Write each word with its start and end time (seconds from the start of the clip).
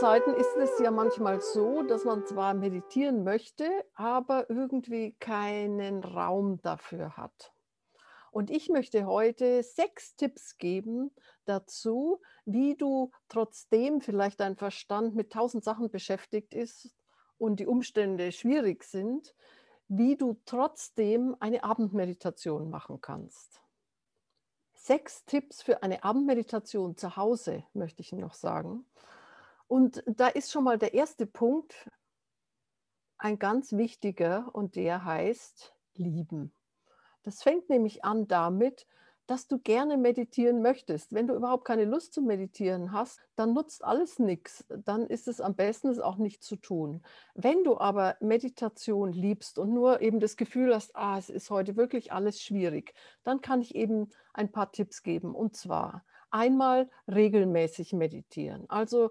Zeiten 0.00 0.34
ist 0.34 0.56
es 0.56 0.80
ja 0.80 0.90
manchmal 0.90 1.40
so, 1.40 1.84
dass 1.84 2.04
man 2.04 2.26
zwar 2.26 2.52
meditieren 2.52 3.22
möchte, 3.22 3.64
aber 3.94 4.50
irgendwie 4.50 5.12
keinen 5.20 6.02
Raum 6.02 6.60
dafür 6.62 7.16
hat. 7.16 7.52
Und 8.32 8.50
ich 8.50 8.68
möchte 8.68 9.06
heute 9.06 9.62
sechs 9.62 10.16
Tipps 10.16 10.58
geben 10.58 11.14
dazu, 11.44 12.20
wie 12.44 12.74
du 12.74 13.12
trotzdem 13.28 14.00
vielleicht 14.00 14.40
dein 14.40 14.56
Verstand 14.56 15.14
mit 15.14 15.32
tausend 15.32 15.62
Sachen 15.62 15.88
beschäftigt 15.92 16.54
ist 16.54 16.92
und 17.38 17.60
die 17.60 17.66
Umstände 17.66 18.32
schwierig 18.32 18.82
sind, 18.82 19.32
wie 19.86 20.16
du 20.16 20.40
trotzdem 20.44 21.36
eine 21.38 21.62
Abendmeditation 21.62 22.68
machen 22.68 23.00
kannst. 23.00 23.60
Sechs 24.74 25.24
Tipps 25.24 25.62
für 25.62 25.84
eine 25.84 26.02
Abendmeditation 26.02 26.96
zu 26.96 27.16
Hause, 27.16 27.62
möchte 27.74 28.02
ich 28.02 28.10
noch 28.12 28.34
sagen. 28.34 28.84
Und 29.66 30.02
da 30.06 30.28
ist 30.28 30.52
schon 30.52 30.64
mal 30.64 30.78
der 30.78 30.94
erste 30.94 31.26
Punkt 31.26 31.90
ein 33.18 33.38
ganz 33.38 33.72
wichtiger 33.72 34.50
und 34.52 34.76
der 34.76 35.04
heißt 35.04 35.74
lieben. 35.94 36.52
Das 37.22 37.42
fängt 37.42 37.70
nämlich 37.70 38.04
an 38.04 38.28
damit, 38.28 38.86
dass 39.26 39.48
du 39.48 39.58
gerne 39.58 39.96
meditieren 39.96 40.60
möchtest. 40.60 41.14
Wenn 41.14 41.26
du 41.26 41.34
überhaupt 41.34 41.64
keine 41.64 41.86
Lust 41.86 42.12
zu 42.12 42.20
meditieren 42.20 42.92
hast, 42.92 43.20
dann 43.36 43.54
nutzt 43.54 43.82
alles 43.82 44.18
nichts. 44.18 44.66
Dann 44.68 45.06
ist 45.06 45.28
es 45.28 45.40
am 45.40 45.54
besten, 45.54 45.88
es 45.88 45.98
auch 45.98 46.16
nicht 46.16 46.42
zu 46.42 46.56
tun. 46.56 47.02
Wenn 47.34 47.64
du 47.64 47.78
aber 47.78 48.16
Meditation 48.20 49.12
liebst 49.12 49.58
und 49.58 49.72
nur 49.72 50.02
eben 50.02 50.20
das 50.20 50.36
Gefühl 50.36 50.74
hast, 50.74 50.94
ah, 50.94 51.16
es 51.16 51.30
ist 51.30 51.50
heute 51.50 51.76
wirklich 51.76 52.12
alles 52.12 52.42
schwierig, 52.42 52.94
dann 53.22 53.40
kann 53.40 53.62
ich 53.62 53.74
eben 53.74 54.10
ein 54.34 54.52
paar 54.52 54.72
Tipps 54.72 55.02
geben. 55.02 55.34
Und 55.34 55.56
zwar 55.56 56.04
einmal 56.30 56.90
regelmäßig 57.08 57.94
meditieren. 57.94 58.68
Also 58.68 59.10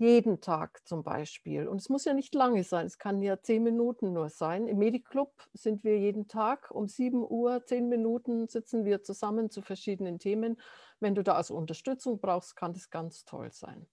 jeden 0.00 0.40
Tag 0.40 0.80
zum 0.86 1.04
Beispiel. 1.04 1.68
Und 1.68 1.76
es 1.80 1.90
muss 1.90 2.06
ja 2.06 2.14
nicht 2.14 2.34
lange 2.34 2.64
sein, 2.64 2.86
es 2.86 2.98
kann 2.98 3.20
ja 3.20 3.40
zehn 3.42 3.62
Minuten 3.62 4.14
nur 4.14 4.30
sein. 4.30 4.66
Im 4.66 4.78
Mediclub 4.78 5.32
sind 5.52 5.84
wir 5.84 5.98
jeden 5.98 6.26
Tag 6.26 6.70
um 6.70 6.88
7 6.88 7.22
Uhr, 7.22 7.64
zehn 7.66 7.88
Minuten 7.88 8.48
sitzen 8.48 8.84
wir 8.86 9.02
zusammen 9.02 9.50
zu 9.50 9.60
verschiedenen 9.60 10.18
Themen. 10.18 10.58
Wenn 11.00 11.14
du 11.14 11.22
da 11.22 11.34
also 11.34 11.54
Unterstützung 11.54 12.18
brauchst, 12.18 12.56
kann 12.56 12.72
das 12.72 12.88
ganz 12.88 13.26
toll 13.26 13.52
sein. 13.52 13.86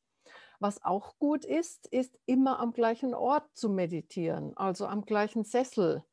Was 0.60 0.84
auch 0.84 1.20
gut 1.20 1.46
ist, 1.46 1.88
ist 1.88 2.18
immer 2.26 2.60
am 2.60 2.72
gleichen 2.72 3.14
Ort 3.14 3.46
zu 3.54 3.70
meditieren, 3.70 4.56
also 4.56 4.88
am 4.88 5.06
gleichen 5.06 5.44
Sessel 5.44 6.04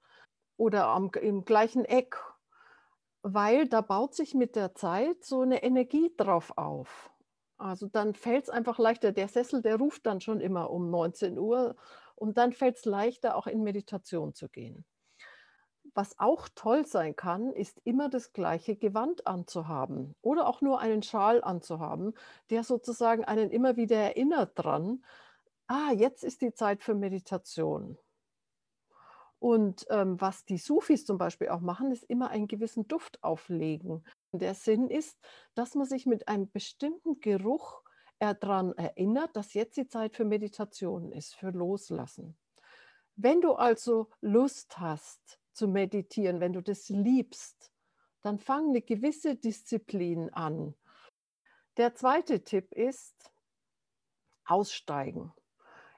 oder 0.57 0.89
am, 0.89 1.11
im 1.21 1.45
gleichen 1.45 1.85
Eck, 1.85 2.17
weil 3.23 3.69
da 3.69 3.81
baut 3.81 4.15
sich 4.15 4.35
mit 4.35 4.57
der 4.57 4.75
Zeit 4.75 5.25
so 5.25 5.41
eine 5.41 5.63
Energie 5.63 6.13
drauf 6.17 6.53
auf. 6.57 7.11
Also 7.57 7.89
dann 7.89 8.15
fällt 8.15 8.45
es 8.45 8.51
einfach 8.51 8.79
leichter. 8.79 9.13
Der 9.13 9.29
Sessel, 9.29 9.63
der 9.63 9.77
ruft 9.77 10.07
dann 10.07 10.21
schon 10.21 10.41
immer 10.41 10.71
um 10.71 10.91
19 10.91 11.39
Uhr 11.39 11.77
und 12.15 12.39
dann 12.39 12.53
fällt 12.53 12.77
es 12.77 12.85
leichter, 12.85 13.37
auch 13.37 13.47
in 13.47 13.63
Meditation 13.63 14.35
zu 14.35 14.49
gehen. 14.49 14.85
Was 15.95 16.19
auch 16.19 16.49
toll 16.55 16.87
sein 16.87 17.15
kann, 17.15 17.53
ist 17.53 17.81
immer 17.85 18.09
das 18.09 18.33
gleiche 18.33 18.75
Gewand 18.75 19.27
anzuhaben 19.29 20.17
oder 20.23 20.49
auch 20.49 20.61
nur 20.61 20.81
einen 20.81 21.03
Schal 21.03 21.43
anzuhaben, 21.45 22.15
der 22.51 22.65
sozusagen 22.65 23.25
einen 23.25 23.51
immer 23.51 23.77
wieder 23.77 23.97
erinnert 23.97 24.53
dran, 24.57 25.05
ah, 25.69 25.93
jetzt 25.93 26.25
ist 26.25 26.43
die 26.43 26.53
Zeit 26.53 26.83
für 26.83 26.95
Meditation. 26.95 27.97
Und 29.45 29.87
ähm, 29.91 30.19
was 30.23 30.47
die 30.47 30.57
Sufis 30.57 31.05
zum 31.05 31.19
Beispiel 31.19 31.51
auch 31.51 31.61
machen, 31.61 31.91
ist 31.91 32.05
immer 32.05 32.31
einen 32.31 32.49
gewissen 32.49 32.89
Duft 32.89 33.23
auflegen. 33.23 34.03
Der 34.33 34.55
Sinn 34.55 34.89
ist, 34.89 35.19
dass 35.55 35.75
man 35.75 35.85
sich 35.85 36.07
mit 36.07 36.29
einem 36.29 36.51
bestimmten 36.51 37.21
Geruch 37.21 37.83
daran 38.19 38.73
erinnert, 38.73 39.37
dass 39.37 39.53
jetzt 39.53 39.77
die 39.77 39.87
Zeit 39.87 40.17
für 40.17 40.25
Meditation 40.25 41.13
ist, 41.13 41.35
für 41.35 41.51
Loslassen. 41.51 42.39
Wenn 43.17 43.43
du 43.43 43.53
also 43.53 44.09
Lust 44.23 44.79
hast 44.79 45.39
zu 45.53 45.69
meditieren, 45.69 46.41
wenn 46.41 46.55
du 46.55 46.63
das 46.63 46.89
liebst, 46.89 47.71
dann 48.23 48.39
fang 48.39 48.71
eine 48.71 48.81
gewisse 48.81 49.37
Disziplin 49.37 50.33
an. 50.33 50.75
Der 51.77 51.95
zweite 51.95 52.45
Tipp 52.45 52.73
ist 52.73 53.31
aussteigen. 54.47 55.35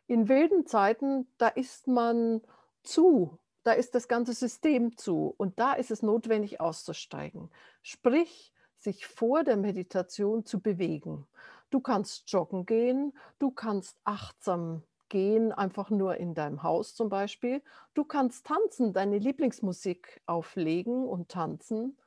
In 0.08 0.28
wilden 0.28 0.66
Zeiten, 0.66 1.32
da 1.38 1.46
ist 1.46 1.86
man 1.86 2.42
zu 2.86 3.38
da 3.66 3.72
ist 3.72 3.96
das 3.96 4.06
ganze 4.06 4.32
System 4.32 4.96
zu 4.96 5.34
und 5.38 5.58
da 5.58 5.72
ist 5.72 5.90
es 5.90 6.00
notwendig 6.00 6.60
auszusteigen. 6.60 7.50
Sprich, 7.82 8.52
sich 8.78 9.08
vor 9.08 9.42
der 9.42 9.56
Meditation 9.56 10.44
zu 10.44 10.60
bewegen. 10.60 11.26
Du 11.70 11.80
kannst 11.80 12.30
joggen 12.30 12.64
gehen, 12.64 13.12
du 13.40 13.50
kannst 13.50 13.98
achtsam 14.04 14.84
gehen, 15.08 15.50
einfach 15.50 15.90
nur 15.90 16.16
in 16.16 16.32
deinem 16.32 16.62
Haus 16.62 16.94
zum 16.94 17.08
Beispiel. 17.08 17.60
Du 17.94 18.04
kannst 18.04 18.46
tanzen, 18.46 18.92
deine 18.92 19.18
Lieblingsmusik 19.18 20.22
auflegen 20.26 21.04
und 21.04 21.28
tanzen. 21.28 21.98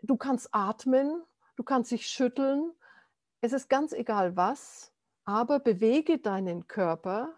Du 0.00 0.16
kannst 0.16 0.48
atmen, 0.52 1.22
du 1.56 1.62
kannst 1.62 1.90
dich 1.90 2.06
schütteln. 2.06 2.72
Es 3.42 3.52
ist 3.52 3.68
ganz 3.68 3.92
egal 3.92 4.34
was, 4.34 4.94
aber 5.26 5.60
bewege 5.60 6.16
deinen 6.16 6.68
Körper 6.68 7.34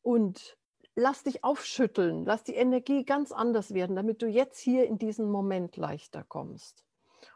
und 0.00 0.56
lass 0.94 1.22
dich 1.22 1.44
aufschütteln, 1.44 2.24
lass 2.24 2.44
die 2.44 2.54
Energie 2.54 3.04
ganz 3.04 3.32
anders 3.32 3.74
werden, 3.74 3.96
damit 3.96 4.22
du 4.22 4.26
jetzt 4.26 4.58
hier 4.58 4.86
in 4.86 4.98
diesen 4.98 5.30
Moment 5.30 5.76
leichter 5.76 6.24
kommst. 6.24 6.84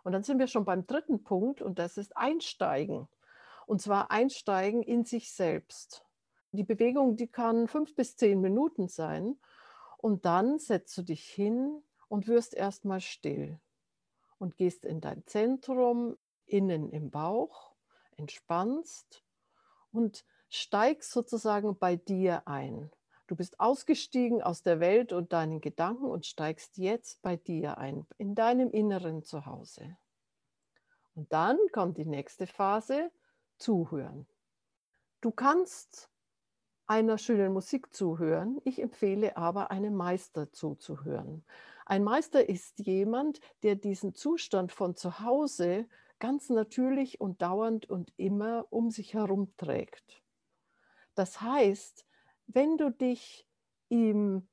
Und 0.02 0.12
dann 0.12 0.22
sind 0.22 0.38
wir 0.38 0.46
schon 0.46 0.64
beim 0.64 0.86
dritten 0.86 1.24
Punkt 1.24 1.62
und 1.62 1.78
das 1.78 1.96
ist 1.96 2.16
Einsteigen. 2.16 3.08
Und 3.66 3.80
zwar 3.80 4.10
Einsteigen 4.10 4.82
in 4.82 5.04
sich 5.04 5.32
selbst. 5.32 6.04
Die 6.52 6.64
Bewegung, 6.64 7.16
die 7.16 7.26
kann 7.26 7.66
fünf 7.68 7.94
bis 7.94 8.16
zehn 8.16 8.40
Minuten 8.40 8.88
sein. 8.88 9.38
Und 9.98 10.26
dann 10.26 10.58
setzt 10.58 10.96
du 10.98 11.02
dich 11.02 11.24
hin 11.24 11.82
und 12.08 12.28
wirst 12.28 12.54
erstmal 12.54 13.00
still 13.00 13.58
und 14.38 14.56
gehst 14.56 14.84
in 14.84 15.00
dein 15.00 15.26
Zentrum, 15.26 16.16
innen 16.46 16.90
im 16.90 17.10
Bauch, 17.10 17.72
entspannst 18.16 19.24
und 19.92 20.24
steigst 20.50 21.10
sozusagen 21.10 21.78
bei 21.78 21.96
dir 21.96 22.46
ein. 22.46 22.90
Du 23.26 23.36
bist 23.36 23.58
ausgestiegen 23.58 24.42
aus 24.42 24.62
der 24.62 24.80
Welt 24.80 25.12
und 25.12 25.32
deinen 25.32 25.60
Gedanken 25.60 26.04
und 26.04 26.26
steigst 26.26 26.76
jetzt 26.76 27.22
bei 27.22 27.36
dir 27.36 27.78
ein, 27.78 28.06
in 28.18 28.34
deinem 28.34 28.70
inneren 28.70 29.22
Zuhause. 29.22 29.96
Und 31.14 31.32
dann 31.32 31.58
kommt 31.72 31.96
die 31.96 32.04
nächste 32.04 32.46
Phase, 32.46 33.10
zuhören. 33.56 34.26
Du 35.20 35.30
kannst 35.30 36.10
einer 36.86 37.16
schönen 37.16 37.52
Musik 37.52 37.94
zuhören. 37.94 38.60
Ich 38.64 38.82
empfehle 38.82 39.36
aber, 39.36 39.70
einem 39.70 39.94
Meister 39.94 40.52
zuzuhören. 40.52 41.44
Ein 41.86 42.04
Meister 42.04 42.48
ist 42.48 42.78
jemand, 42.80 43.40
der 43.62 43.74
diesen 43.74 44.14
Zustand 44.14 44.72
von 44.72 44.96
zu 44.96 45.20
Hause 45.20 45.88
ganz 46.18 46.50
natürlich 46.50 47.20
und 47.20 47.42
dauernd 47.42 47.88
und 47.88 48.12
immer 48.16 48.66
um 48.70 48.90
sich 48.90 49.14
herum 49.14 49.54
trägt. 49.56 50.22
Das 51.14 51.40
heißt, 51.40 52.06
wenn 52.46 52.76
du 52.76 52.90
dich 52.90 53.46
ihm 53.88 54.48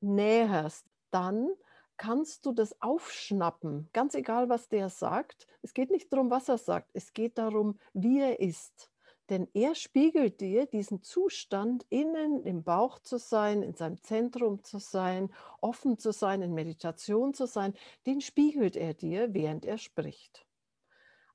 näherst, 0.00 0.86
dann 1.10 1.48
kannst 1.96 2.46
du 2.46 2.52
das 2.52 2.80
aufschnappen, 2.80 3.88
ganz 3.92 4.14
egal, 4.14 4.48
was 4.48 4.68
der 4.68 4.88
sagt. 4.88 5.46
Es 5.62 5.74
geht 5.74 5.90
nicht 5.90 6.12
darum, 6.12 6.30
was 6.30 6.48
er 6.48 6.58
sagt, 6.58 6.90
es 6.94 7.12
geht 7.12 7.38
darum, 7.38 7.78
wie 7.92 8.20
er 8.20 8.40
ist. 8.40 8.90
Denn 9.28 9.46
er 9.52 9.74
spiegelt 9.74 10.40
dir 10.40 10.64
diesen 10.66 11.02
Zustand, 11.02 11.84
innen 11.90 12.42
im 12.44 12.62
Bauch 12.62 12.98
zu 13.00 13.18
sein, 13.18 13.62
in 13.62 13.74
seinem 13.74 14.02
Zentrum 14.02 14.64
zu 14.64 14.78
sein, 14.78 15.30
offen 15.60 15.98
zu 15.98 16.12
sein, 16.12 16.40
in 16.40 16.54
Meditation 16.54 17.34
zu 17.34 17.46
sein, 17.46 17.74
den 18.06 18.22
spiegelt 18.22 18.74
er 18.74 18.94
dir, 18.94 19.34
während 19.34 19.66
er 19.66 19.76
spricht. 19.76 20.46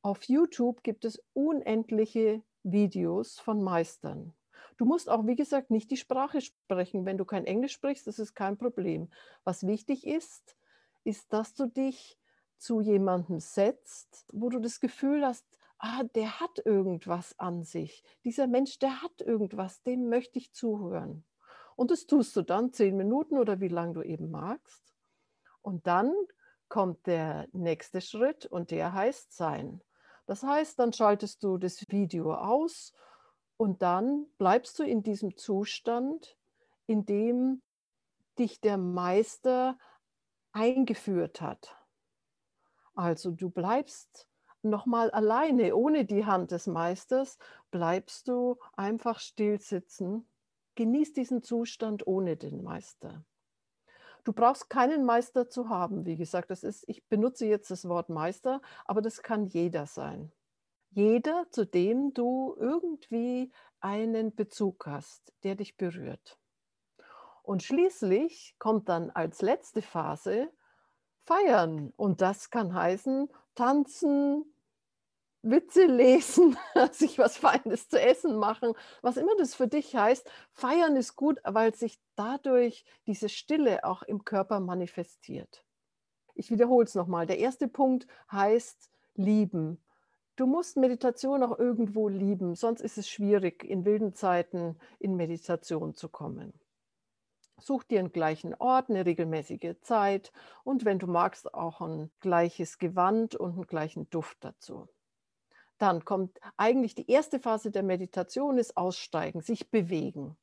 Auf 0.02 0.24
YouTube 0.24 0.82
gibt 0.82 1.06
es 1.06 1.24
unendliche 1.34 2.42
Videos 2.64 3.40
von 3.40 3.62
Meistern. 3.62 4.34
Du 4.78 4.86
musst 4.86 5.10
auch, 5.10 5.26
wie 5.26 5.36
gesagt, 5.36 5.70
nicht 5.70 5.92
die 5.92 5.98
Sprache 5.98 6.42
sprechen. 6.42 7.06
Wenn 7.06 7.18
du 7.18 7.26
kein 7.26 7.46
Englisch 7.46 7.74
sprichst, 7.74 8.08
das 8.08 8.20
ist 8.20 8.34
kein 8.34 8.58
Problem. 8.58 9.10
Was 9.44 9.66
wichtig 9.68 10.06
ist, 10.06 10.58
ist, 11.04 11.32
dass 11.34 11.54
du 11.54 11.68
dich 11.68 12.18
zu 12.58 12.82
jemandem 12.82 13.40
setzt, 13.40 14.26
wo 14.32 14.50
du 14.50 14.60
das 14.60 14.80
Gefühl 14.80 15.26
hast, 15.26 15.46
ah, 15.80 16.04
der 16.16 16.40
hat 16.40 16.66
irgendwas 16.66 17.38
an 17.40 17.64
sich. 17.64 18.04
Dieser 18.24 18.48
Mensch, 18.48 18.80
der 18.80 19.02
hat 19.02 19.22
irgendwas, 19.22 19.84
dem 19.84 20.10
möchte 20.10 20.40
ich 20.40 20.54
zuhören. 20.54 21.26
Und 21.76 21.92
das 21.92 22.06
tust 22.06 22.36
du 22.36 22.42
dann 22.42 22.72
zehn 22.72 22.96
Minuten 22.96 23.38
oder 23.38 23.60
wie 23.60 23.68
lange 23.68 23.94
du 23.94 24.02
eben 24.02 24.32
magst. 24.32 24.94
Und 25.62 25.88
dann 25.88 26.14
kommt 26.70 27.06
der 27.06 27.48
nächste 27.52 28.02
Schritt 28.02 28.46
und 28.46 28.72
der 28.72 28.94
heißt 28.94 29.34
Sein. 29.34 29.82
Das 30.26 30.44
heißt, 30.44 30.80
dann 30.80 30.94
schaltest 30.94 31.44
du 31.44 31.58
das 31.58 31.84
Video 31.90 32.34
aus 32.34 32.94
und 33.58 33.82
dann 33.82 34.28
bleibst 34.38 34.80
du 34.80 34.84
in 34.84 35.04
diesem 35.04 35.38
Zustand, 35.38 36.38
in 36.86 37.06
dem 37.06 37.62
dich 38.38 38.62
der 38.62 38.78
Meister 38.78 39.78
eingeführt 40.52 41.42
hat. 41.42 41.76
Also 42.96 43.32
du 43.32 43.50
bleibst 43.50 44.28
nochmal 44.62 45.12
alleine, 45.12 45.76
ohne 45.76 46.06
die 46.06 46.26
Hand 46.26 46.52
des 46.52 46.68
Meisters, 46.68 47.38
bleibst 47.72 48.28
du 48.28 48.58
einfach 48.76 49.20
still 49.20 49.60
sitzen. 49.60 50.28
Genieß 50.76 51.14
diesen 51.14 51.44
Zustand 51.44 52.08
ohne 52.08 52.38
den 52.38 52.64
Meister. 52.64 53.24
Du 54.24 54.32
brauchst 54.32 54.70
keinen 54.70 55.06
Meister 55.06 55.50
zu 55.50 55.70
haben. 55.70 56.06
Wie 56.06 56.16
gesagt, 56.16 56.50
das 56.50 56.64
ist, 56.64 56.88
ich 56.88 57.06
benutze 57.08 57.46
jetzt 57.46 57.70
das 57.70 57.88
Wort 57.88 58.10
Meister, 58.10 58.62
aber 58.86 59.02
das 59.02 59.22
kann 59.22 59.46
jeder 59.46 59.86
sein. 59.86 60.32
Jeder, 60.96 61.48
zu 61.50 61.66
dem 61.66 62.14
du 62.14 62.56
irgendwie 62.60 63.52
einen 63.80 64.36
Bezug 64.36 64.86
hast, 64.86 65.34
der 65.44 65.56
dich 65.56 65.76
berührt. 65.76 66.38
Und 67.42 67.64
schließlich 67.64 68.56
kommt 68.60 68.90
dann 68.90 69.10
als 69.10 69.42
letzte 69.42 69.82
Phase 69.82 70.52
Feiern. 71.26 71.92
Und 71.96 72.22
das 72.22 72.52
kann 72.52 72.76
heißen, 72.76 73.28
tanzen, 73.56 74.46
Witze 75.42 75.86
lesen, 75.86 76.58
sich 76.92 77.18
was 77.18 77.38
Feines 77.38 77.90
zu 77.90 78.00
essen 78.00 78.36
machen, 78.38 78.74
was 79.02 79.18
immer 79.18 79.36
das 79.38 79.56
für 79.56 79.68
dich 79.68 79.96
heißt. 79.96 80.30
Feiern 80.52 80.96
ist 80.96 81.16
gut, 81.16 81.40
weil 81.44 81.74
sich 81.74 82.00
dadurch 82.16 82.86
diese 83.08 83.30
Stille 83.30 83.84
auch 83.84 84.04
im 84.04 84.26
Körper 84.26 84.60
manifestiert. 84.60 85.66
Ich 86.36 86.52
wiederhole 86.52 86.86
es 86.86 86.94
nochmal. 86.94 87.26
Der 87.26 87.40
erste 87.40 87.68
Punkt 87.68 88.06
heißt 88.32 88.92
lieben. 89.16 89.84
Du 90.36 90.48
musst 90.48 90.78
Meditation 90.78 91.44
auch 91.44 91.60
irgendwo 91.60 92.10
lieben, 92.10 92.56
sonst 92.56 92.82
ist 92.82 92.98
es 92.98 93.08
schwierig, 93.08 93.64
in 93.64 93.86
wilden 93.86 94.16
Zeiten 94.16 94.78
in 94.98 95.16
Meditation 95.16 95.94
zu 95.94 96.10
kommen. 96.10 96.54
Such 97.60 97.84
dir 97.84 98.00
einen 98.00 98.12
gleichen 98.12 98.56
Ort, 98.56 98.90
eine 98.90 99.06
regelmäßige 99.06 99.76
Zeit 99.82 100.32
und 100.64 100.86
wenn 100.86 100.98
du 100.98 101.06
magst, 101.06 101.54
auch 101.54 101.82
ein 101.82 102.12
gleiches 102.20 102.80
Gewand 102.80 103.36
und 103.36 103.54
einen 103.54 103.68
gleichen 103.68 104.10
Duft 104.10 104.38
dazu. 104.44 104.90
Dann 105.78 106.04
kommt 106.04 106.40
eigentlich 106.58 106.96
die 106.96 107.10
erste 107.10 107.40
Phase 107.40 107.70
der 107.70 107.84
Meditation 107.84 108.58
ist 108.58 108.76
Aussteigen, 108.76 109.42
sich 109.42 109.70
bewegen. 109.70 110.36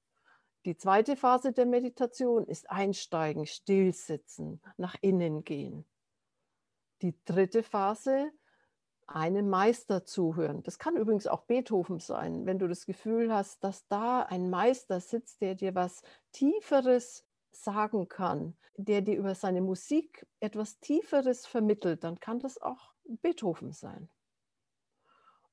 Die 0.66 0.76
zweite 0.76 1.16
Phase 1.16 1.52
der 1.52 1.66
Meditation 1.66 2.46
ist 2.46 2.70
Einsteigen, 2.70 3.46
stillsitzen, 3.46 4.62
nach 4.76 4.94
innen 5.00 5.42
gehen. 5.42 5.84
Die 7.02 7.14
dritte 7.24 7.62
Phase, 7.62 8.30
einem 9.14 9.48
Meister 9.48 10.04
zuhören. 10.04 10.62
Das 10.62 10.78
kann 10.78 10.96
übrigens 10.96 11.26
auch 11.26 11.42
Beethoven 11.42 11.98
sein, 11.98 12.46
wenn 12.46 12.58
du 12.58 12.68
das 12.68 12.86
Gefühl 12.86 13.32
hast, 13.32 13.64
dass 13.64 13.86
da 13.88 14.22
ein 14.22 14.50
Meister 14.50 15.00
sitzt, 15.00 15.40
der 15.40 15.54
dir 15.54 15.74
was 15.74 16.02
Tieferes 16.32 17.26
sagen 17.50 18.08
kann, 18.08 18.56
der 18.76 19.02
dir 19.02 19.16
über 19.16 19.34
seine 19.34 19.60
Musik 19.60 20.26
etwas 20.38 20.78
Tieferes 20.78 21.46
vermittelt, 21.46 22.04
dann 22.04 22.20
kann 22.20 22.38
das 22.38 22.60
auch 22.62 22.92
Beethoven 23.04 23.72
sein. 23.72 24.08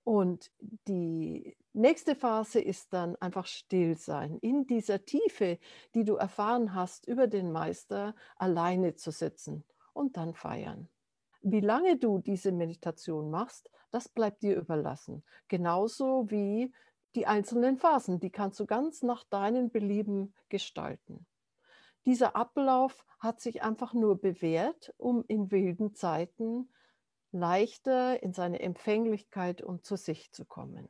Und 0.03 0.51
die 0.88 1.57
nächste 1.74 2.15
Phase 2.15 2.62
ist 2.62 2.94
dann 2.94 3.18
einfach 3.18 3.45
still 3.45 3.98
sein, 3.98 4.38
in 4.38 4.65
dieser 4.65 5.03
Tiefe, 5.03 5.60
die 5.95 6.06
du 6.06 6.15
erfahren 6.15 6.74
hast, 6.74 7.07
über 7.07 7.27
den 7.27 7.51
Meister 7.51 8.15
alleine 8.38 8.95
zu 8.95 9.12
sitzen 9.12 9.65
und 9.94 10.15
dann 10.15 10.33
feiern. 10.33 10.88
Wie 11.50 11.62
lange 11.62 11.96
du 11.96 12.20
diese 12.20 12.52
Meditation 12.52 13.32
machst, 13.32 13.72
das 13.90 14.10
bleibt 14.10 14.44
dir 14.44 14.58
überlassen. 14.58 15.24
Genauso 15.48 16.30
wie 16.30 16.74
die 17.16 17.26
einzelnen 17.26 17.78
Phasen, 17.78 18.20
die 18.20 18.32
kannst 18.32 18.60
du 18.60 18.66
ganz 18.66 19.02
nach 19.02 19.24
deinen 19.24 19.70
Belieben 19.72 20.34
gestalten. 20.50 21.26
Dieser 22.06 22.36
Ablauf 22.36 23.06
hat 23.20 23.40
sich 23.40 23.64
einfach 23.64 23.94
nur 23.94 24.20
bewährt, 24.20 24.94
um 24.98 25.24
in 25.30 25.50
wilden 25.50 25.94
Zeiten 25.94 26.70
leichter 27.32 28.22
in 28.22 28.34
seine 28.34 28.60
Empfänglichkeit 28.60 29.62
und 29.62 29.86
zu 29.86 29.96
sich 29.96 30.34
zu 30.34 30.44
kommen. 30.44 30.90